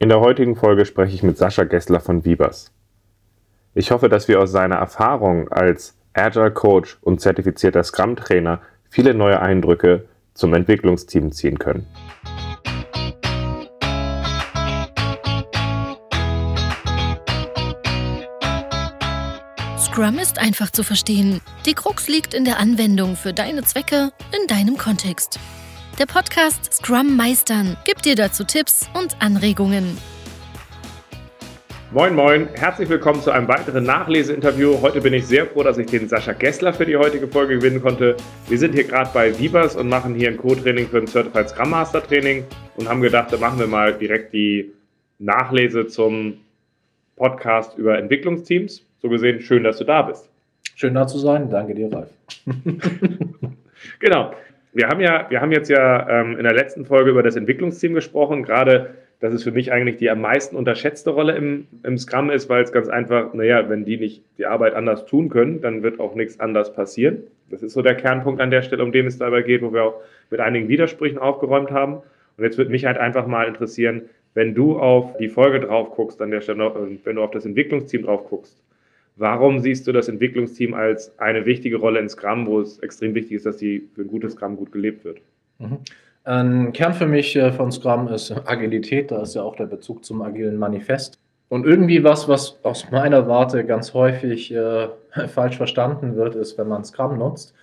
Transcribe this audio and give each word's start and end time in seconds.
In 0.00 0.10
der 0.10 0.20
heutigen 0.20 0.54
Folge 0.54 0.84
spreche 0.84 1.16
ich 1.16 1.24
mit 1.24 1.36
Sascha 1.36 1.64
Gessler 1.64 1.98
von 1.98 2.24
Vibers. 2.24 2.70
Ich 3.74 3.90
hoffe, 3.90 4.08
dass 4.08 4.28
wir 4.28 4.40
aus 4.40 4.52
seiner 4.52 4.76
Erfahrung 4.76 5.48
als 5.48 5.96
Agile 6.12 6.52
Coach 6.52 6.98
und 7.00 7.20
zertifizierter 7.20 7.82
Scrum 7.82 8.14
Trainer 8.14 8.60
viele 8.88 9.12
neue 9.12 9.40
Eindrücke 9.40 10.06
zum 10.34 10.54
Entwicklungsteam 10.54 11.32
ziehen 11.32 11.58
können. 11.58 11.84
Scrum 19.80 20.20
ist 20.20 20.38
einfach 20.38 20.70
zu 20.70 20.84
verstehen. 20.84 21.40
Die 21.66 21.74
Krux 21.74 22.06
liegt 22.06 22.34
in 22.34 22.44
der 22.44 22.60
Anwendung 22.60 23.16
für 23.16 23.32
deine 23.32 23.64
Zwecke 23.64 24.12
in 24.30 24.46
deinem 24.46 24.76
Kontext. 24.76 25.40
Der 25.98 26.06
Podcast 26.06 26.72
Scrum 26.72 27.16
Meistern 27.16 27.76
gibt 27.84 28.04
dir 28.04 28.14
dazu 28.14 28.44
Tipps 28.44 28.88
und 28.94 29.20
Anregungen. 29.20 29.98
Moin, 31.90 32.14
moin, 32.14 32.48
herzlich 32.54 32.88
willkommen 32.88 33.20
zu 33.20 33.32
einem 33.32 33.48
weiteren 33.48 33.82
Nachleseinterview. 33.82 34.80
Heute 34.80 35.00
bin 35.00 35.12
ich 35.12 35.26
sehr 35.26 35.46
froh, 35.46 35.64
dass 35.64 35.76
ich 35.76 35.88
den 35.88 36.08
Sascha 36.08 36.34
Gessler 36.34 36.72
für 36.72 36.86
die 36.86 36.96
heutige 36.96 37.26
Folge 37.26 37.56
gewinnen 37.56 37.82
konnte. 37.82 38.16
Wir 38.46 38.58
sind 38.58 38.74
hier 38.74 38.84
gerade 38.84 39.10
bei 39.12 39.36
Vibers 39.36 39.74
und 39.74 39.88
machen 39.88 40.14
hier 40.14 40.28
ein 40.28 40.36
Co-Training 40.36 40.86
für 40.86 40.98
ein 40.98 41.08
Certified 41.08 41.48
Scrum 41.48 41.70
Master 41.70 42.00
Training 42.00 42.44
und 42.76 42.88
haben 42.88 43.00
gedacht, 43.00 43.32
da 43.32 43.36
machen 43.36 43.58
wir 43.58 43.66
mal 43.66 43.92
direkt 43.92 44.32
die 44.32 44.72
Nachlese 45.18 45.88
zum 45.88 46.34
Podcast 47.16 47.76
über 47.76 47.98
Entwicklungsteams. 47.98 48.84
So 49.02 49.08
gesehen, 49.08 49.40
schön, 49.40 49.64
dass 49.64 49.78
du 49.78 49.84
da 49.84 50.02
bist. 50.02 50.28
Schön 50.76 50.94
da 50.94 51.08
zu 51.08 51.18
sein. 51.18 51.50
Danke 51.50 51.74
dir, 51.74 51.92
Ralf. 51.92 52.10
genau 53.98 54.32
wir 54.72 54.88
haben 54.88 55.00
ja, 55.00 55.26
wir 55.30 55.40
haben 55.40 55.52
jetzt 55.52 55.68
ja 55.68 56.08
ähm, 56.08 56.36
in 56.36 56.44
der 56.44 56.54
letzten 56.54 56.84
Folge 56.84 57.10
über 57.10 57.22
das 57.22 57.36
Entwicklungsteam 57.36 57.94
gesprochen, 57.94 58.42
gerade 58.42 58.94
dass 59.20 59.34
es 59.34 59.42
für 59.42 59.50
mich 59.50 59.72
eigentlich 59.72 59.96
die 59.96 60.10
am 60.10 60.20
meisten 60.20 60.54
unterschätzte 60.54 61.10
Rolle 61.10 61.34
im, 61.34 61.66
im 61.82 61.98
Scrum 61.98 62.30
ist, 62.30 62.48
weil 62.48 62.62
es 62.62 62.70
ganz 62.70 62.88
einfach, 62.88 63.34
naja, 63.34 63.68
wenn 63.68 63.84
die 63.84 63.96
nicht 63.96 64.22
die 64.38 64.46
Arbeit 64.46 64.74
anders 64.74 65.06
tun 65.06 65.28
können, 65.28 65.60
dann 65.60 65.82
wird 65.82 65.98
auch 65.98 66.14
nichts 66.14 66.38
anders 66.38 66.72
passieren. 66.72 67.24
Das 67.50 67.62
ist 67.62 67.72
so 67.72 67.82
der 67.82 67.96
Kernpunkt 67.96 68.40
an 68.40 68.50
der 68.50 68.62
Stelle, 68.62 68.84
um 68.84 68.92
den 68.92 69.06
es 69.06 69.18
dabei 69.18 69.42
geht, 69.42 69.62
wo 69.62 69.72
wir 69.72 69.82
auch 69.82 70.00
mit 70.30 70.38
einigen 70.38 70.68
Widersprüchen 70.68 71.18
aufgeräumt 71.18 71.72
haben. 71.72 71.94
Und 72.36 72.44
jetzt 72.44 72.58
würde 72.58 72.70
mich 72.70 72.84
halt 72.84 72.98
einfach 72.98 73.26
mal 73.26 73.48
interessieren, 73.48 74.02
wenn 74.34 74.54
du 74.54 74.78
auf 74.78 75.16
die 75.16 75.28
Folge 75.28 75.60
drauf 75.60 75.90
guckst, 75.96 76.22
an 76.22 76.30
der 76.30 76.40
Stelle, 76.40 76.72
wenn 77.02 77.16
du 77.16 77.22
auf 77.22 77.32
das 77.32 77.44
Entwicklungsteam 77.44 78.04
drauf 78.04 78.28
guckst, 78.28 78.56
Warum 79.18 79.58
siehst 79.58 79.86
du 79.86 79.92
das 79.92 80.08
Entwicklungsteam 80.08 80.74
als 80.74 81.18
eine 81.18 81.44
wichtige 81.44 81.76
Rolle 81.76 81.98
in 81.98 82.08
Scrum, 82.08 82.46
wo 82.46 82.60
es 82.60 82.78
extrem 82.78 83.14
wichtig 83.14 83.32
ist, 83.32 83.46
dass 83.46 83.56
die 83.56 83.88
für 83.94 84.02
ein 84.02 84.08
gutes 84.08 84.34
Scrum 84.34 84.56
gut 84.56 84.70
gelebt 84.70 85.04
wird? 85.04 85.20
Mhm. 85.58 85.78
Ein 86.24 86.72
Kern 86.72 86.94
für 86.94 87.06
mich 87.06 87.34
äh, 87.36 87.50
von 87.52 87.72
Scrum 87.72 88.06
ist 88.08 88.30
Agilität, 88.46 89.10
da 89.10 89.22
ist 89.22 89.34
ja 89.34 89.42
auch 89.42 89.56
der 89.56 89.66
Bezug 89.66 90.04
zum 90.04 90.22
agilen 90.22 90.56
Manifest. 90.56 91.18
Und 91.48 91.66
irgendwie 91.66 92.04
was, 92.04 92.28
was 92.28 92.58
aus 92.62 92.90
meiner 92.90 93.26
Warte 93.26 93.64
ganz 93.64 93.92
häufig 93.92 94.52
äh, 94.52 94.88
falsch 95.28 95.56
verstanden 95.56 96.14
wird, 96.14 96.36
ist, 96.36 96.56
wenn 96.56 96.68
man 96.68 96.84
Scrum 96.84 97.18
nutzt, 97.18 97.54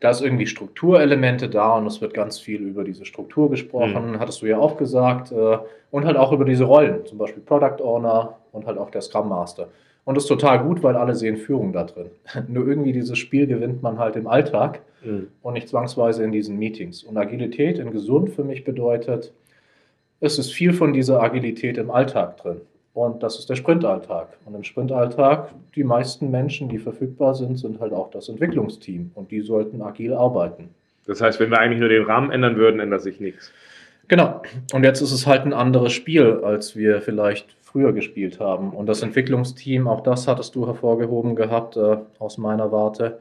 da 0.00 0.10
ist 0.10 0.22
irgendwie 0.22 0.46
Strukturelemente 0.46 1.48
da 1.48 1.76
und 1.76 1.86
es 1.86 2.00
wird 2.00 2.14
ganz 2.14 2.38
viel 2.38 2.62
über 2.62 2.82
diese 2.82 3.04
Struktur 3.04 3.48
gesprochen, 3.50 4.12
mhm. 4.12 4.18
hattest 4.18 4.42
du 4.42 4.46
ja 4.46 4.58
auch 4.58 4.76
gesagt, 4.76 5.30
äh, 5.30 5.58
und 5.90 6.04
halt 6.04 6.16
auch 6.16 6.32
über 6.32 6.44
diese 6.44 6.64
Rollen, 6.64 7.06
zum 7.06 7.18
Beispiel 7.18 7.42
Product 7.42 7.80
Owner 7.82 8.36
und 8.52 8.66
halt 8.66 8.76
auch 8.76 8.90
der 8.90 9.02
Scrum 9.02 9.28
Master. 9.28 9.68
Und 10.06 10.14
das 10.14 10.24
ist 10.24 10.28
total 10.28 10.62
gut, 10.62 10.84
weil 10.84 10.94
alle 10.94 11.16
sehen 11.16 11.36
Führung 11.36 11.72
da 11.72 11.82
drin. 11.82 12.06
Nur 12.48 12.66
irgendwie 12.66 12.92
dieses 12.92 13.18
Spiel 13.18 13.48
gewinnt 13.48 13.82
man 13.82 13.98
halt 13.98 14.14
im 14.14 14.28
Alltag 14.28 14.80
mhm. 15.04 15.26
und 15.42 15.54
nicht 15.54 15.68
zwangsweise 15.68 16.22
in 16.22 16.30
diesen 16.30 16.58
Meetings. 16.58 17.02
Und 17.02 17.16
Agilität 17.18 17.78
in 17.78 17.90
gesund 17.90 18.30
für 18.30 18.44
mich 18.44 18.62
bedeutet, 18.62 19.32
es 20.20 20.38
ist 20.38 20.52
viel 20.52 20.72
von 20.72 20.92
dieser 20.92 21.20
Agilität 21.20 21.76
im 21.76 21.90
Alltag 21.90 22.36
drin. 22.36 22.60
Und 22.94 23.22
das 23.24 23.40
ist 23.40 23.50
der 23.50 23.56
Sprintalltag. 23.56 24.28
Und 24.46 24.54
im 24.54 24.62
Sprintalltag, 24.62 25.50
die 25.74 25.82
meisten 25.82 26.30
Menschen, 26.30 26.68
die 26.68 26.78
verfügbar 26.78 27.34
sind, 27.34 27.58
sind 27.58 27.80
halt 27.80 27.92
auch 27.92 28.10
das 28.10 28.28
Entwicklungsteam. 28.28 29.10
Und 29.16 29.32
die 29.32 29.40
sollten 29.40 29.82
agil 29.82 30.14
arbeiten. 30.14 30.68
Das 31.06 31.20
heißt, 31.20 31.40
wenn 31.40 31.50
wir 31.50 31.58
eigentlich 31.58 31.80
nur 31.80 31.88
den 31.88 32.04
Rahmen 32.04 32.30
ändern 32.30 32.56
würden, 32.56 32.78
ändert 32.78 33.02
sich 33.02 33.18
nichts. 33.18 33.52
Genau. 34.06 34.40
Und 34.72 34.84
jetzt 34.84 35.00
ist 35.00 35.10
es 35.10 35.26
halt 35.26 35.44
ein 35.44 35.52
anderes 35.52 35.92
Spiel, 35.92 36.40
als 36.44 36.76
wir 36.76 37.00
vielleicht 37.00 37.56
früher 37.76 37.92
gespielt 37.92 38.40
haben. 38.40 38.70
Und 38.70 38.86
das 38.86 39.02
Entwicklungsteam, 39.02 39.86
auch 39.86 40.00
das 40.00 40.26
hattest 40.26 40.54
du 40.54 40.66
hervorgehoben 40.66 41.36
gehabt, 41.36 41.76
äh, 41.76 41.98
aus 42.18 42.38
meiner 42.38 42.72
Warte. 42.72 43.20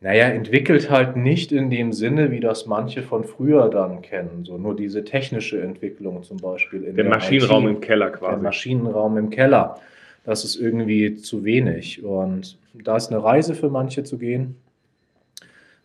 Naja, 0.00 0.26
entwickelt 0.26 0.88
halt 0.88 1.16
nicht 1.16 1.50
in 1.50 1.68
dem 1.68 1.92
Sinne, 1.92 2.30
wie 2.30 2.38
das 2.38 2.66
manche 2.66 3.02
von 3.02 3.24
früher 3.24 3.70
dann 3.70 4.02
kennen. 4.02 4.44
So 4.44 4.56
nur 4.56 4.76
diese 4.76 5.02
technische 5.02 5.60
Entwicklung 5.60 6.22
zum 6.22 6.36
Beispiel. 6.36 6.84
In 6.84 6.94
der, 6.94 7.06
der 7.06 7.14
Maschinenraum 7.14 7.66
IT, 7.66 7.70
im 7.70 7.80
Keller 7.80 8.10
quasi. 8.10 8.34
Der 8.34 8.42
Maschinenraum 8.42 9.18
im 9.18 9.30
Keller. 9.30 9.80
Das 10.22 10.44
ist 10.44 10.54
irgendwie 10.54 11.16
zu 11.16 11.44
wenig. 11.44 12.04
Und 12.04 12.56
da 12.72 12.96
ist 12.96 13.10
eine 13.10 13.24
Reise 13.24 13.56
für 13.56 13.68
manche 13.68 14.04
zu 14.04 14.16
gehen, 14.16 14.54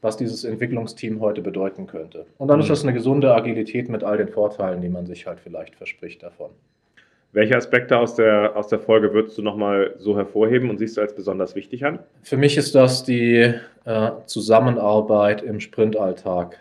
was 0.02 0.18
dieses 0.18 0.44
Entwicklungsteam 0.44 1.20
heute 1.20 1.42
bedeuten 1.42 1.88
könnte. 1.88 2.28
Und 2.38 2.50
dann 2.50 2.58
mhm. 2.58 2.62
ist 2.62 2.70
das 2.70 2.84
eine 2.84 2.94
gesunde 2.94 3.34
Agilität 3.34 3.90
mit 3.90 4.04
all 4.04 4.18
den 4.18 4.28
Vorteilen, 4.28 4.82
die 4.82 4.90
man 4.90 5.08
sich 5.08 5.26
halt 5.26 5.40
vielleicht 5.40 5.74
verspricht 5.74 6.22
davon. 6.22 6.52
Welche 7.34 7.58
Aspekte 7.58 7.98
aus 7.98 8.14
der, 8.14 8.56
aus 8.56 8.68
der 8.68 8.80
Folge 8.80 9.12
würdest 9.12 9.40
du 9.40 9.42
nochmal 9.42 9.96
so 9.98 10.16
hervorheben 10.16 10.70
und 10.70 10.78
siehst 10.78 10.98
du 10.98 11.02
als 11.02 11.16
besonders 11.16 11.56
wichtig 11.56 11.84
an? 11.84 11.98
Für 12.22 12.38
mich 12.38 12.58
ist 12.58 12.76
das 12.76 13.04
die 13.04 13.56
äh, 13.86 14.12
Zusammenarbeit 14.28 15.42
im 15.42 15.60
Sprintalltag 15.60 16.60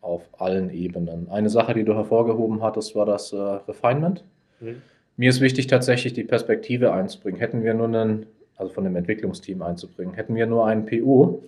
auf 0.00 0.22
allen 0.38 0.70
Ebenen. 0.70 1.28
Eine 1.30 1.50
Sache, 1.50 1.74
die 1.74 1.84
du 1.84 1.94
hervorgehoben 1.94 2.62
hattest, 2.62 2.96
war 2.96 3.04
das 3.04 3.34
äh, 3.34 3.36
Refinement. 3.36 4.24
Mhm. 4.60 4.80
Mir 5.18 5.28
ist 5.28 5.42
wichtig, 5.42 5.66
tatsächlich 5.66 6.14
die 6.14 6.24
Perspektive 6.24 6.94
einzubringen. 6.94 7.38
Hätten 7.38 7.62
wir 7.62 7.74
nur 7.74 7.88
einen, 7.88 8.24
also 8.56 8.72
von 8.72 8.84
dem 8.84 8.96
Entwicklungsteam 8.96 9.60
einzubringen, 9.60 10.14
hätten 10.14 10.34
wir 10.34 10.46
nur 10.46 10.66
einen 10.66 10.86
PO, 10.86 11.42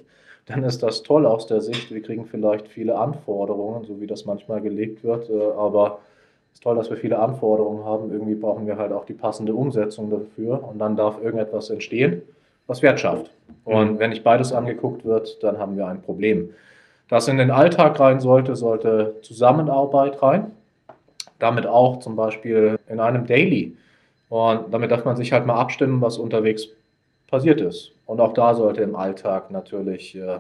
dann 0.45 0.65
ist 0.65 0.83
das 0.83 1.03
toll 1.03 1.25
aus 1.25 1.47
der 1.47 1.63
Sicht. 1.63 1.93
Wir 1.93 2.03
kriegen 2.03 2.27
vielleicht 2.27 2.69
viele 2.69 2.99
Anforderungen, 2.99 3.85
so 3.85 4.03
wie 4.03 4.07
das 4.07 4.27
manchmal 4.27 4.61
gelegt 4.61 5.03
wird, 5.03 5.31
äh, 5.31 5.43
aber 5.57 6.01
ist 6.57 6.63
toll, 6.63 6.77
dass 6.77 6.89
wir 6.89 6.97
viele 6.97 7.19
Anforderungen 7.19 7.85
haben. 7.85 8.11
Irgendwie 8.11 8.35
brauchen 8.35 8.67
wir 8.67 8.79
halt 8.79 8.91
auch 8.91 9.05
die 9.05 9.13
passende 9.13 9.55
Umsetzung 9.55 10.09
dafür 10.09 10.67
und 10.67 10.79
dann 10.79 10.97
darf 10.97 11.23
irgendetwas 11.23 11.69
entstehen, 11.69 12.23
was 12.67 12.81
Wert 12.81 12.99
schafft. 12.99 13.31
Und 13.65 13.99
wenn 13.99 14.09
nicht 14.09 14.25
beides 14.25 14.55
angeguckt 14.55 15.05
wird, 15.05 15.43
dann 15.43 15.59
haben 15.59 15.77
wir 15.77 15.87
ein 15.87 16.01
Problem. 16.01 16.49
Das 17.11 17.29
in 17.29 17.37
den 17.37 17.51
Alltag 17.51 18.01
rein 18.01 18.21
sollte, 18.21 18.57
sollte 18.57 19.17
Zusammenarbeit 19.21 20.23
rein. 20.23 20.53
Damit 21.39 21.67
auch 21.67 21.99
zum 21.99 22.17
Beispiel 22.17 22.79
in 22.89 23.01
einem 23.01 23.27
Daily. 23.27 23.77
Und 24.31 24.73
damit 24.73 24.91
darf 24.91 25.05
man 25.05 25.17
sich 25.17 25.33
halt 25.33 25.45
mal 25.45 25.61
abstimmen, 25.61 26.01
was 26.01 26.17
unterwegs 26.17 26.69
passiert 27.27 27.61
ist. 27.61 27.93
Und 28.07 28.19
auch 28.19 28.33
da 28.33 28.55
sollte 28.55 28.81
im 28.81 28.97
Alltag 28.97 29.51
natürlich 29.51 30.17
äh, 30.17 30.39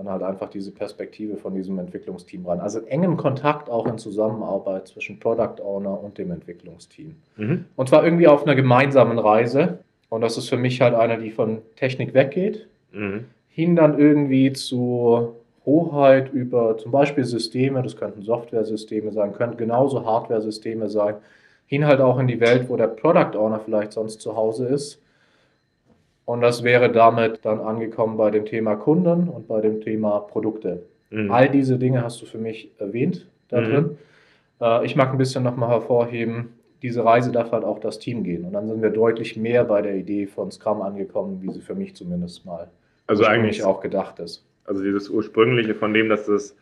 dann 0.00 0.12
halt 0.12 0.22
einfach 0.22 0.48
diese 0.48 0.70
Perspektive 0.70 1.36
von 1.36 1.54
diesem 1.54 1.78
Entwicklungsteam 1.78 2.46
rein. 2.46 2.60
Also 2.60 2.80
engen 2.86 3.18
Kontakt 3.18 3.68
auch 3.68 3.86
in 3.86 3.98
Zusammenarbeit 3.98 4.88
zwischen 4.88 5.20
Product 5.20 5.62
Owner 5.62 6.02
und 6.02 6.16
dem 6.16 6.30
Entwicklungsteam. 6.30 7.16
Mhm. 7.36 7.66
Und 7.76 7.88
zwar 7.88 8.04
irgendwie 8.04 8.26
auf 8.26 8.44
einer 8.44 8.54
gemeinsamen 8.54 9.18
Reise. 9.18 9.80
Und 10.08 10.22
das 10.22 10.38
ist 10.38 10.48
für 10.48 10.56
mich 10.56 10.80
halt 10.80 10.94
eine, 10.94 11.18
die 11.18 11.30
von 11.30 11.58
Technik 11.76 12.14
weggeht, 12.14 12.66
mhm. 12.92 13.26
hin 13.50 13.76
dann 13.76 13.98
irgendwie 13.98 14.52
zu 14.52 15.34
Hoheit 15.66 16.32
über 16.32 16.78
zum 16.78 16.92
Beispiel 16.92 17.24
Systeme, 17.24 17.82
das 17.82 17.96
könnten 17.96 18.22
Software-Systeme 18.22 19.12
sein, 19.12 19.34
könnten 19.34 19.58
genauso 19.58 20.06
Hardware-Systeme 20.06 20.88
sein, 20.88 21.16
hin 21.66 21.86
halt 21.86 22.00
auch 22.00 22.18
in 22.18 22.26
die 22.26 22.40
Welt, 22.40 22.68
wo 22.68 22.76
der 22.76 22.88
Product 22.88 23.36
Owner 23.36 23.60
vielleicht 23.60 23.92
sonst 23.92 24.22
zu 24.22 24.34
Hause 24.34 24.66
ist 24.66 25.00
und 26.30 26.42
das 26.42 26.62
wäre 26.62 26.92
damit 26.92 27.40
dann 27.42 27.58
angekommen 27.58 28.16
bei 28.16 28.30
dem 28.30 28.44
Thema 28.44 28.76
Kunden 28.76 29.28
und 29.28 29.48
bei 29.48 29.60
dem 29.60 29.80
Thema 29.80 30.20
Produkte. 30.20 30.84
Mhm. 31.10 31.28
All 31.28 31.48
diese 31.48 31.76
Dinge 31.76 32.04
hast 32.04 32.22
du 32.22 32.26
für 32.26 32.38
mich 32.38 32.70
erwähnt 32.78 33.26
da 33.48 33.60
mhm. 33.60 33.64
drin. 33.64 33.98
Äh, 34.60 34.86
ich 34.86 34.94
mag 34.94 35.10
ein 35.10 35.18
bisschen 35.18 35.42
nochmal 35.42 35.70
hervorheben, 35.70 36.50
diese 36.82 37.04
Reise 37.04 37.32
darf 37.32 37.50
halt 37.50 37.64
auch 37.64 37.80
das 37.80 37.98
Team 37.98 38.22
gehen. 38.22 38.44
Und 38.44 38.52
dann 38.52 38.68
sind 38.68 38.80
wir 38.80 38.90
deutlich 38.90 39.36
mehr 39.36 39.64
bei 39.64 39.82
der 39.82 39.96
Idee 39.96 40.28
von 40.28 40.52
Scrum 40.52 40.82
angekommen, 40.82 41.42
wie 41.42 41.50
sie 41.50 41.60
für 41.60 41.74
mich 41.74 41.96
zumindest 41.96 42.46
mal 42.46 42.68
also 43.08 43.24
eigentlich 43.24 43.64
auch 43.64 43.80
gedacht 43.80 44.20
ist. 44.20 44.46
Also 44.66 44.84
dieses 44.84 45.10
ursprüngliche 45.10 45.74
von 45.74 45.92
dem, 45.92 46.08
dass 46.08 46.26
das 46.26 46.56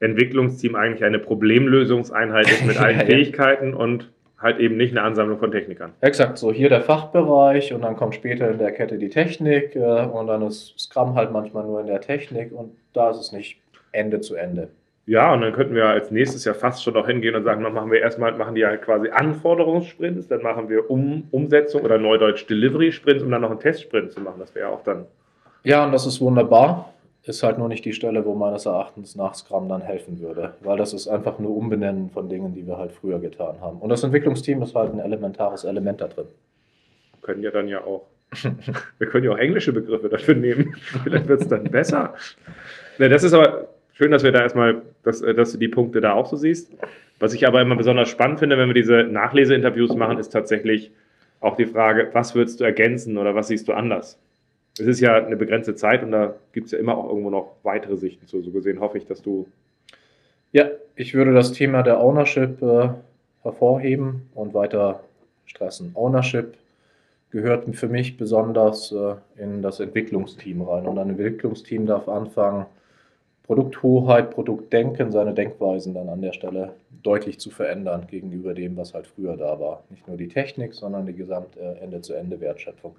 Entwicklungsteam 0.00 0.76
eigentlich 0.76 1.04
eine 1.04 1.18
Problemlösungseinheit 1.18 2.50
ist 2.50 2.64
mit 2.64 2.78
allen 2.80 2.98
ja, 2.98 3.04
Fähigkeiten 3.04 3.74
und 3.74 4.10
halt 4.40 4.58
eben 4.58 4.76
nicht 4.76 4.92
eine 4.92 5.02
Ansammlung 5.02 5.38
von 5.38 5.52
Technikern. 5.52 5.92
Exakt, 6.00 6.38
so 6.38 6.52
hier 6.52 6.68
der 6.68 6.80
Fachbereich 6.80 7.72
und 7.74 7.82
dann 7.82 7.96
kommt 7.96 8.14
später 8.14 8.50
in 8.50 8.58
der 8.58 8.72
Kette 8.72 8.98
die 8.98 9.10
Technik 9.10 9.76
äh, 9.76 10.06
und 10.06 10.26
dann 10.26 10.42
ist 10.42 10.78
Scrum 10.78 11.14
halt 11.14 11.30
manchmal 11.30 11.64
nur 11.64 11.80
in 11.80 11.86
der 11.86 12.00
Technik 12.00 12.52
und 12.52 12.72
da 12.92 13.10
ist 13.10 13.18
es 13.18 13.32
nicht 13.32 13.58
Ende 13.92 14.20
zu 14.20 14.34
Ende. 14.34 14.68
Ja, 15.06 15.32
und 15.32 15.40
dann 15.40 15.52
könnten 15.52 15.74
wir 15.74 15.86
als 15.86 16.10
nächstes 16.10 16.44
ja 16.44 16.54
fast 16.54 16.84
schon 16.84 16.96
auch 16.96 17.06
hingehen 17.06 17.34
und 17.34 17.42
sagen, 17.42 17.64
dann 17.64 17.74
machen 17.74 17.90
wir 17.90 18.00
erstmal, 18.00 18.32
machen 18.36 18.54
die 18.54 18.64
halt 18.64 18.82
quasi 18.82 19.08
Anforderungssprints, 19.10 20.28
dann 20.28 20.42
machen 20.42 20.68
wir 20.68 20.88
um, 20.90 21.26
Umsetzung 21.32 21.82
oder 21.82 21.98
Neudeutsch 21.98 22.48
Delivery 22.48 22.92
Sprints, 22.92 23.22
um 23.22 23.30
dann 23.30 23.42
noch 23.42 23.50
einen 23.50 23.58
Testsprint 23.58 24.12
zu 24.12 24.20
machen. 24.20 24.36
Das 24.38 24.54
wäre 24.54 24.68
auch 24.68 24.84
dann. 24.84 25.06
Ja, 25.64 25.84
und 25.84 25.92
das 25.92 26.06
ist 26.06 26.20
wunderbar. 26.20 26.92
Ist 27.22 27.42
halt 27.42 27.58
nur 27.58 27.68
nicht 27.68 27.84
die 27.84 27.92
Stelle, 27.92 28.24
wo 28.24 28.34
meines 28.34 28.66
Erachtens 28.66 29.14
nach 29.14 29.34
Scrum 29.34 29.68
dann 29.68 29.82
helfen 29.82 30.20
würde, 30.20 30.54
weil 30.60 30.78
das 30.78 30.94
ist 30.94 31.08
einfach 31.08 31.38
nur 31.38 31.54
Umbenennen 31.56 32.10
von 32.10 32.28
Dingen, 32.28 32.54
die 32.54 32.66
wir 32.66 32.78
halt 32.78 32.92
früher 32.92 33.18
getan 33.18 33.60
haben. 33.60 33.78
Und 33.78 33.90
das 33.90 34.02
Entwicklungsteam 34.02 34.62
ist 34.62 34.74
halt 34.74 34.92
ein 34.92 35.00
elementares 35.00 35.64
Element 35.64 36.00
da 36.00 36.08
drin. 36.08 36.26
Wir 37.12 37.20
können 37.20 37.42
ja 37.42 37.50
dann 37.50 37.68
ja 37.68 37.84
auch, 37.84 38.06
wir 38.98 39.06
können 39.08 39.24
ja 39.24 39.32
auch 39.32 39.38
englische 39.38 39.72
Begriffe 39.72 40.08
dafür 40.08 40.34
nehmen. 40.34 40.74
Vielleicht 41.04 41.28
wird 41.28 41.42
es 41.42 41.48
dann 41.48 41.64
besser. 41.64 42.14
Ja, 42.98 43.08
das 43.08 43.22
ist 43.22 43.34
aber 43.34 43.68
schön, 43.92 44.10
dass 44.10 44.22
wir 44.22 44.32
da 44.32 44.40
erstmal, 44.40 44.80
dass, 45.02 45.20
äh, 45.20 45.34
dass 45.34 45.52
du 45.52 45.58
die 45.58 45.68
Punkte 45.68 46.00
da 46.00 46.14
auch 46.14 46.26
so 46.26 46.36
siehst. 46.36 46.72
Was 47.18 47.34
ich 47.34 47.46
aber 47.46 47.60
immer 47.60 47.76
besonders 47.76 48.08
spannend 48.08 48.38
finde, 48.38 48.56
wenn 48.56 48.68
wir 48.68 48.74
diese 48.74 49.04
Nachleseinterviews 49.04 49.94
machen, 49.94 50.16
ist 50.16 50.30
tatsächlich 50.30 50.90
auch 51.40 51.56
die 51.56 51.66
Frage, 51.66 52.08
was 52.14 52.34
würdest 52.34 52.60
du 52.60 52.64
ergänzen 52.64 53.18
oder 53.18 53.34
was 53.34 53.48
siehst 53.48 53.68
du 53.68 53.74
anders? 53.74 54.18
Es 54.80 54.86
ist 54.86 55.00
ja 55.00 55.14
eine 55.14 55.36
begrenzte 55.36 55.74
Zeit 55.74 56.02
und 56.02 56.12
da 56.12 56.34
gibt 56.52 56.66
es 56.66 56.72
ja 56.72 56.78
immer 56.78 56.96
auch 56.96 57.08
irgendwo 57.08 57.30
noch 57.30 57.56
weitere 57.62 57.96
Sichten 57.96 58.26
zu. 58.26 58.40
So 58.42 58.50
gesehen 58.50 58.80
hoffe 58.80 58.98
ich, 58.98 59.06
dass 59.06 59.22
du. 59.22 59.46
Ja, 60.52 60.68
ich 60.96 61.14
würde 61.14 61.32
das 61.32 61.52
Thema 61.52 61.82
der 61.82 62.00
Ownership 62.00 62.60
äh, 62.62 62.88
hervorheben 63.42 64.28
und 64.34 64.54
weiter 64.54 65.00
stressen. 65.46 65.92
Ownership 65.94 66.54
gehört 67.30 67.64
für 67.76 67.88
mich 67.88 68.16
besonders 68.16 68.92
äh, 68.92 69.14
in 69.36 69.62
das 69.62 69.80
Entwicklungsteam 69.80 70.62
rein. 70.62 70.86
Und 70.86 70.98
ein 70.98 71.10
Entwicklungsteam 71.10 71.86
darf 71.86 72.08
anfangen, 72.08 72.66
Produkthoheit, 73.44 74.30
Produktdenken, 74.30 75.10
seine 75.10 75.34
Denkweisen 75.34 75.94
dann 75.94 76.08
an 76.08 76.22
der 76.22 76.32
Stelle 76.32 76.74
deutlich 77.02 77.40
zu 77.40 77.50
verändern 77.50 78.06
gegenüber 78.08 78.54
dem, 78.54 78.76
was 78.76 78.94
halt 78.94 79.08
früher 79.08 79.36
da 79.36 79.58
war. 79.58 79.82
Nicht 79.90 80.06
nur 80.06 80.16
die 80.16 80.28
Technik, 80.28 80.74
sondern 80.74 81.06
die 81.06 81.14
gesamte 81.14 81.60
Ende-zu-Ende-Wertschöpfung. 81.80 82.94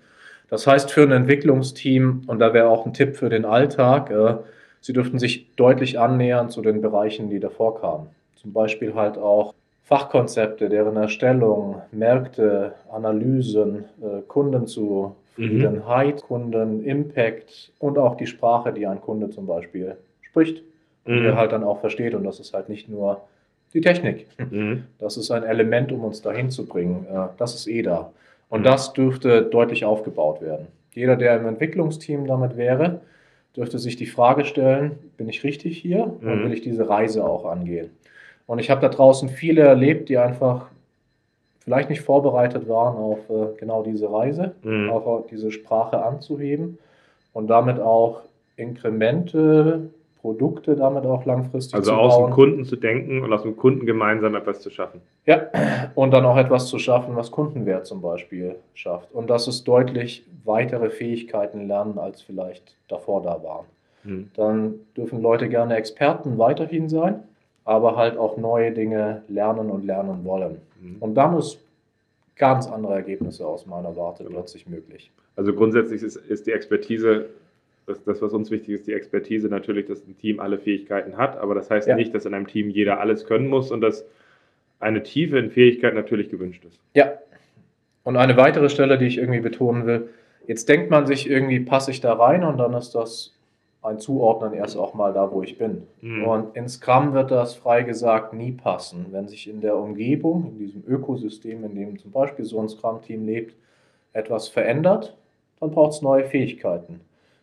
Das 0.52 0.68
heißt 0.68 0.92
für 0.92 1.04
ein 1.04 1.14
Entwicklungsteam, 1.14 2.24
und 2.28 2.40
da 2.40 2.54
wäre 2.54 2.68
auch 2.68 2.86
ein 2.86 2.94
Tipp 2.94 3.16
für 3.16 3.30
den 3.30 3.46
Alltag, 3.46 4.12
äh, 4.12 4.36
sie 4.82 4.92
dürften 4.92 5.18
sich 5.18 5.56
deutlich 5.56 5.98
annähern 5.98 6.50
zu 6.50 6.62
den 6.62 6.82
Bereichen, 6.82 7.30
die 7.30 7.40
davor 7.40 7.80
kamen. 7.80 8.08
Zum 8.36 8.52
Beispiel 8.52 8.94
halt 8.94 9.18
auch 9.18 9.54
Fachkonzepte, 9.86 10.68
deren 10.68 10.98
Erstellung, 10.98 11.82
Märkte, 11.94 12.74
Analysen, 12.92 13.86
äh, 14.02 14.22
Kundenzufriedenheit, 14.28 16.16
mhm. 16.16 16.28
Kundenimpact 16.28 17.72
und 17.80 17.98
auch 17.98 18.18
die 18.18 18.28
Sprache, 18.28 18.74
die 18.74 18.86
ein 18.86 19.00
Kunde 19.00 19.30
zum 19.30 19.48
Beispiel 19.48 19.96
spricht 20.22 20.64
und 21.06 21.20
mhm. 21.20 21.28
er 21.28 21.38
halt 21.38 21.54
dann 21.54 21.64
auch 21.64 21.80
versteht. 21.80 22.14
Und 22.14 22.26
das 22.26 22.42
ist 22.42 22.54
halt 22.54 22.68
nicht 22.68 22.90
nur 22.90 23.22
die 23.74 23.80
Technik. 23.80 24.28
Mhm. 24.38 24.84
Das 25.00 25.16
ist 25.16 25.32
ein 25.32 25.44
Element, 25.44 25.94
um 25.94 26.04
uns 26.04 26.22
dahin 26.22 26.50
zu 26.50 26.66
bringen. 26.66 27.06
Äh, 27.10 27.28
das 27.38 27.56
ist 27.56 27.68
eh 27.68 27.84
da. 27.84 28.12
Und 28.52 28.60
mhm. 28.60 28.66
das 28.66 28.94
dürfte 28.94 29.44
deutlich 29.44 29.86
aufgebaut 29.86 30.42
werden. 30.42 30.68
Jeder, 30.94 31.16
der 31.16 31.38
im 31.38 31.48
Entwicklungsteam 31.48 32.28
damit 32.28 32.58
wäre, 32.58 33.00
dürfte 33.56 33.80
sich 33.80 33.96
die 33.96 34.06
Frage 34.06 34.44
stellen, 34.46 35.00
bin 35.18 35.30
ich 35.30 35.44
richtig 35.44 35.78
hier 35.78 36.04
und 36.04 36.24
mhm. 36.24 36.44
will 36.44 36.54
ich 36.54 36.62
diese 36.62 36.88
Reise 36.88 37.26
auch 37.26 37.46
angehen? 37.46 37.90
Und 38.46 38.60
ich 38.60 38.70
habe 38.70 38.82
da 38.82 38.90
draußen 38.90 39.30
viele 39.30 39.62
erlebt, 39.62 40.10
die 40.10 40.18
einfach 40.18 40.68
vielleicht 41.60 41.90
nicht 41.90 42.02
vorbereitet 42.02 42.68
waren 42.68 42.98
auf 42.98 43.30
äh, 43.30 43.58
genau 43.58 43.84
diese 43.84 44.12
Reise, 44.12 44.54
mhm. 44.64 44.90
auf 44.90 45.28
diese 45.28 45.52
Sprache 45.52 46.04
anzuheben 46.04 46.78
und 47.32 47.48
damit 47.48 47.80
auch 47.80 48.22
Inkremente 48.58 49.90
Produkte 50.22 50.76
damit 50.76 51.04
auch 51.06 51.26
langfristig 51.26 51.74
also 51.74 51.92
zu 51.92 51.98
bauen. 51.98 52.06
Also 52.06 52.18
aus 52.18 52.26
dem 52.28 52.34
Kunden 52.34 52.66
zu 52.66 52.76
denken 52.76 53.24
und 53.24 53.34
aus 53.34 53.42
dem 53.42 53.58
Kunden 53.58 53.86
gemeinsam 53.88 54.36
etwas 54.36 54.62
zu 54.62 54.70
schaffen. 54.70 55.02
Ja, 55.26 55.48
und 55.96 56.12
dann 56.12 56.26
auch 56.26 56.38
etwas 56.38 56.68
zu 56.68 56.78
schaffen, 56.78 57.16
was 57.16 57.32
Kundenwert 57.32 57.88
zum 57.88 58.02
Beispiel 58.02 58.56
schafft. 58.76 59.12
Und 59.12 59.30
das 59.30 59.48
ist 59.48 59.68
deutlich 59.68 60.26
weitere 60.44 60.92
Fähigkeiten 60.92 61.68
lernen, 61.68 61.98
als 61.98 62.22
vielleicht 62.22 62.76
davor 62.88 63.24
da 63.24 63.44
waren. 63.44 63.66
Hm. 64.04 64.30
Dann 64.36 64.76
dürfen 64.96 65.22
Leute 65.22 65.50
gerne 65.50 65.76
Experten 65.76 66.38
weiterhin 66.38 66.88
sein, 66.88 67.24
aber 67.66 67.96
halt 67.96 68.18
auch 68.18 68.38
neue 68.38 68.72
Dinge 68.72 69.24
lernen 69.28 69.72
und 69.72 69.86
lernen 69.86 70.24
wollen. 70.24 70.62
Hm. 70.82 70.98
Und 71.00 71.16
dann 71.16 71.38
ist 71.38 71.60
ganz 72.36 72.68
andere 72.68 72.94
Ergebnisse 72.94 73.46
aus 73.48 73.66
meiner 73.66 73.96
Warte 73.96 74.24
genau. 74.24 74.38
plötzlich 74.38 74.68
möglich. 74.68 75.12
Also 75.36 75.54
grundsätzlich 75.54 76.04
ist, 76.04 76.16
ist 76.16 76.46
die 76.46 76.52
Expertise 76.52 77.28
das, 77.86 78.04
das, 78.04 78.22
was 78.22 78.34
uns 78.34 78.52
wichtig 78.52 78.70
ist, 78.70 78.88
die 78.88 78.94
Expertise 78.94 79.48
natürlich, 79.48 79.86
dass 79.86 80.06
ein 80.06 80.18
Team 80.18 80.40
alle 80.40 80.58
Fähigkeiten 80.58 81.18
hat, 81.18 81.38
aber 81.38 81.56
das 81.56 81.70
heißt 81.70 81.88
ja. 81.88 81.96
nicht, 81.96 82.14
dass 82.14 82.26
in 82.26 82.34
einem 82.34 82.48
Team 82.48 82.70
jeder 82.70 83.00
alles 83.00 83.26
können 83.26 83.48
muss 83.48 83.72
und 83.72 83.82
dass 83.82 84.06
eine 84.80 85.04
Tiefe 85.04 85.38
in 85.38 85.52
Fähigkeit 85.52 85.94
natürlich 85.94 86.30
gewünscht 86.30 86.64
ist. 86.66 86.80
Ja. 86.94 87.14
Und 88.04 88.18
eine 88.18 88.38
weitere 88.38 88.70
Stelle, 88.70 88.98
die 88.98 89.06
ich 89.06 89.18
irgendwie 89.18 89.42
betonen 89.42 89.86
will, 89.86 90.10
jetzt 90.48 90.68
denkt 90.70 90.90
man 90.90 91.06
sich 91.06 91.30
irgendwie, 91.30 91.60
passe 91.60 91.92
ich 91.92 92.02
da 92.02 92.14
rein 92.14 92.44
und 92.44 92.58
dann 92.58 92.74
ist 92.74 92.96
das 92.96 93.34
ein 93.84 94.00
Zuordnen 94.00 94.54
erst 94.54 94.78
auch 94.78 94.94
mal 94.94 95.12
da, 95.14 95.32
wo 95.32 95.42
ich 95.42 95.58
bin. 95.58 95.84
Mhm. 96.02 96.24
Und 96.24 96.56
in 96.56 96.70
Scrum 96.70 97.14
wird 97.14 97.32
das 97.32 97.56
frei 97.56 97.84
gesagt 97.84 98.34
nie 98.34 98.52
passen. 98.52 99.08
Wenn 99.12 99.28
sich 99.28 99.50
in 99.50 99.62
der 99.62 99.76
Umgebung, 99.76 100.52
in 100.52 100.60
diesem 100.60 100.84
Ökosystem, 100.88 101.64
in 101.64 101.76
dem 101.76 101.98
zum 101.98 102.12
Beispiel 102.12 102.46
so 102.46 102.60
ein 102.60 102.70
Scrum-Team 102.70 103.26
lebt, 103.26 103.56
etwas 104.14 104.50
verändert, 104.50 105.16
dann 105.60 105.72
braucht 105.72 105.94
es 105.94 106.02
neue 106.02 106.26
Fähigkeiten. 106.26 107.02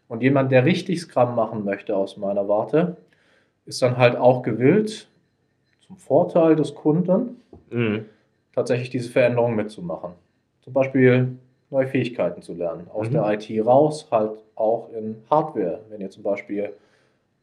Und 0.09 0.23
jemand, 0.23 0.51
der 0.51 0.65
richtig 0.65 1.01
Scrum 1.01 1.35
machen 1.35 1.65
möchte, 1.65 1.97
aus 1.97 2.17
meiner 2.17 2.49
Warte, 2.49 2.97
ist 3.67 3.83
dann 3.83 3.99
halt 3.99 4.17
auch 4.17 4.43
gewillt, 4.43 5.09
zum 5.81 5.97
Vorteil 5.97 6.57
des 6.57 6.75
Kunden, 6.75 7.43
mhm. 7.71 8.07
tatsächlich 8.55 8.91
diese 8.91 9.11
Veränderung 9.11 9.55
mitzumachen. 9.55 10.13
Zum 10.63 10.73
Beispiel 10.73 11.37
neue 11.71 11.87
Fähigkeiten 11.87 12.43
zu 12.43 12.55
lernen. 12.55 12.89
Aus 12.93 13.09
mhm. 13.09 13.13
der 13.13 13.33
IT 13.33 13.67
raus, 13.67 14.09
halt 14.11 14.43
auch 14.55 14.91
in 14.93 15.17
Hardware. 15.31 15.81
Wenn 15.91 16.01
ihr 16.01 16.11
zum 16.11 16.23
Beispiel 16.23 16.73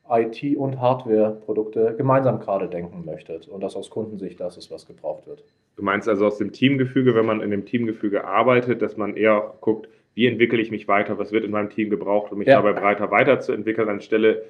IT- 0.09 0.57
und 0.57 0.79
Hardware-Produkte 0.79 1.95
gemeinsam 1.97 2.39
gerade 2.39 2.67
denken 2.67 3.05
möchtet 3.05 3.47
und 3.47 3.61
das 3.61 3.75
aus 3.75 3.89
Kundensicht 3.89 4.39
das 4.39 4.57
ist, 4.57 4.69
was 4.69 4.85
gebraucht 4.85 5.25
wird. 5.25 5.43
Du 5.75 5.83
meinst 5.83 6.07
also 6.07 6.27
aus 6.27 6.37
dem 6.37 6.51
Teamgefüge, 6.51 7.15
wenn 7.15 7.25
man 7.25 7.41
in 7.41 7.49
dem 7.49 7.65
Teamgefüge 7.65 8.25
arbeitet, 8.25 8.81
dass 8.81 8.97
man 8.97 9.17
eher 9.17 9.55
guckt, 9.61 9.89
wie 10.15 10.25
entwickle 10.25 10.61
ich 10.61 10.71
mich 10.71 10.87
weiter, 10.87 11.19
was 11.19 11.31
wird 11.31 11.43
in 11.43 11.51
meinem 11.51 11.69
Team 11.69 11.89
gebraucht, 11.89 12.31
um 12.31 12.39
mich 12.39 12.47
ja. 12.47 12.55
dabei 12.55 12.73
breiter 12.73 13.11
weiterzuentwickeln, 13.11 13.87
anstelle 13.89 14.43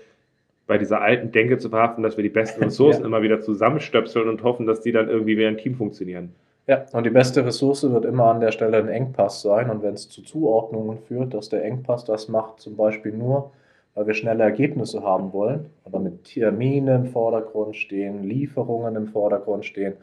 bei 0.67 0.77
dieser 0.77 1.01
alten 1.01 1.31
Denke 1.31 1.57
zu 1.57 1.69
verhaften, 1.69 2.03
dass 2.03 2.17
wir 2.17 2.23
die 2.23 2.29
besten 2.29 2.63
Ressourcen 2.63 3.01
ja. 3.01 3.07
immer 3.07 3.21
wieder 3.21 3.41
zusammenstöpseln 3.41 4.29
und 4.29 4.43
hoffen, 4.43 4.65
dass 4.65 4.81
die 4.81 4.91
dann 4.91 5.09
irgendwie 5.09 5.37
wie 5.37 5.45
ein 5.45 5.57
Team 5.57 5.75
funktionieren. 5.75 6.33
Ja, 6.67 6.85
und 6.93 7.05
die 7.05 7.11
beste 7.11 7.45
Ressource 7.45 7.83
wird 7.91 8.05
immer 8.05 8.25
an 8.25 8.39
der 8.39 8.51
Stelle 8.51 8.77
ein 8.77 8.87
Engpass 8.87 9.41
sein. 9.41 9.69
Und 9.69 9.83
wenn 9.83 9.93
es 9.93 10.09
zu 10.09 10.23
Zuordnungen 10.23 10.97
führt, 10.97 11.33
dass 11.35 11.49
der 11.49 11.63
Engpass 11.63 12.05
das 12.05 12.27
macht, 12.27 12.59
zum 12.59 12.75
Beispiel 12.75 13.11
nur, 13.11 13.51
weil 13.93 14.07
wir 14.07 14.15
schnelle 14.15 14.43
Ergebnisse 14.43 15.03
haben 15.03 15.31
wollen 15.31 15.67
oder 15.85 15.99
mit 15.99 16.23
Terminen 16.23 17.05
im 17.05 17.11
Vordergrund 17.11 17.75
stehen, 17.75 18.23
Lieferungen 18.23 18.95
im 18.95 19.07
Vordergrund 19.07 19.65
stehen, 19.65 19.93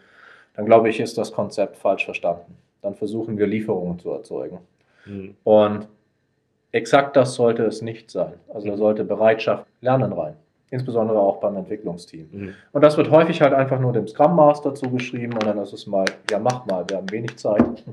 dann 0.54 0.66
glaube 0.66 0.88
ich, 0.88 1.00
ist 1.00 1.18
das 1.18 1.32
Konzept 1.32 1.76
falsch 1.76 2.04
verstanden. 2.04 2.56
Dann 2.80 2.94
versuchen 2.94 3.38
wir 3.38 3.46
Lieferungen 3.46 3.98
zu 3.98 4.10
erzeugen. 4.10 4.58
Mhm. 5.06 5.34
Und 5.44 5.88
exakt 6.72 7.16
das 7.16 7.34
sollte 7.34 7.64
es 7.64 7.82
nicht 7.82 8.10
sein. 8.10 8.34
Also 8.52 8.68
da 8.68 8.74
mhm. 8.74 8.78
sollte 8.78 9.04
Bereitschaft, 9.04 9.66
Lernen 9.80 10.12
rein. 10.12 10.34
Insbesondere 10.70 11.18
auch 11.18 11.38
beim 11.38 11.56
Entwicklungsteam. 11.56 12.28
Mhm. 12.32 12.54
Und 12.72 12.82
das 12.82 12.96
wird 12.96 13.10
häufig 13.10 13.42
halt 13.42 13.52
einfach 13.52 13.78
nur 13.78 13.92
dem 13.92 14.08
Scrum 14.08 14.34
Master 14.34 14.74
zugeschrieben 14.74 15.34
und 15.34 15.44
dann 15.44 15.58
ist 15.58 15.72
es 15.72 15.86
mal, 15.86 16.06
ja 16.30 16.38
mach 16.38 16.64
mal, 16.66 16.84
wir 16.88 16.96
haben 16.96 17.10
wenig 17.10 17.36
Zeit. 17.36 17.84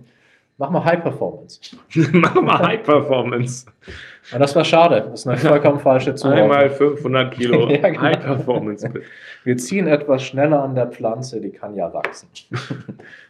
Mach 0.60 0.70
mal 0.72 0.84
High 0.84 1.02
Performance. 1.02 1.78
mach 2.12 2.36
mal 2.36 2.60
High 2.60 2.84
Performance. 2.84 3.66
Und 4.34 4.40
das 4.42 4.54
war 4.58 4.66
schade. 4.66 5.08
Das 5.10 5.22
ist 5.22 5.28
eine 5.28 5.38
vollkommen 5.38 5.80
falsche 5.80 6.14
Zuordnung. 6.16 6.52
Einmal 6.52 6.70
500 6.70 7.34
Kilo 7.34 7.70
ja, 7.70 7.78
genau. 7.78 8.02
High 8.02 8.20
Performance. 8.20 8.90
Wir 9.46 9.58
ziehen 9.58 9.88
etwas 9.88 10.22
schneller 10.22 10.62
an 10.62 10.76
der 10.76 10.88
Pflanze, 10.88 11.40
die 11.40 11.52
kann 11.52 11.76
ja 11.76 11.94
wachsen. 11.94 12.28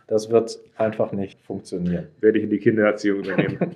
Das 0.07 0.31
wird 0.31 0.57
einfach 0.77 1.12
nicht 1.12 1.39
funktionieren. 1.41 2.07
Werde 2.19 2.39
ich 2.39 2.45
in 2.45 2.50
die 2.50 2.57
Kindererziehung 2.57 3.19
übernehmen. 3.19 3.75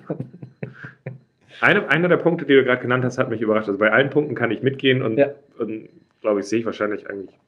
Eine, 1.60 1.88
einer 1.88 2.08
der 2.08 2.16
Punkte, 2.16 2.44
die 2.44 2.54
du 2.54 2.64
gerade 2.64 2.82
genannt 2.82 3.04
hast, 3.04 3.16
hat 3.16 3.30
mich 3.30 3.40
überrascht. 3.40 3.68
Also 3.68 3.78
bei 3.78 3.92
allen 3.92 4.10
Punkten 4.10 4.34
kann 4.34 4.50
ich 4.50 4.62
mitgehen 4.62 5.02
und, 5.02 5.16
ja. 5.16 5.28
und 5.56 5.88
glaube 6.20 6.40
ich, 6.40 6.46
sehe 6.46 6.58
ich 6.58 6.66
wahrscheinlich 6.66 7.08
eigentlich 7.08 7.38